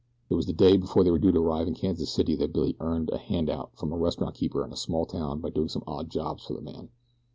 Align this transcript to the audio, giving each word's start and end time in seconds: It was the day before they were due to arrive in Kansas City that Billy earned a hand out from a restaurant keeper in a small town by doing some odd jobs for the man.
It 0.31 0.33
was 0.33 0.47
the 0.47 0.53
day 0.53 0.77
before 0.77 1.03
they 1.03 1.11
were 1.11 1.19
due 1.19 1.31
to 1.31 1.39
arrive 1.39 1.67
in 1.67 1.75
Kansas 1.75 2.09
City 2.09 2.33
that 2.37 2.51
Billy 2.53 2.75
earned 2.79 3.11
a 3.11 3.19
hand 3.19 3.51
out 3.51 3.77
from 3.77 3.93
a 3.93 3.97
restaurant 3.97 4.33
keeper 4.33 4.65
in 4.65 4.73
a 4.73 4.75
small 4.75 5.05
town 5.05 5.41
by 5.41 5.51
doing 5.51 5.69
some 5.69 5.83
odd 5.85 6.09
jobs 6.09 6.43
for 6.43 6.53
the 6.55 6.61
man. 6.61 6.89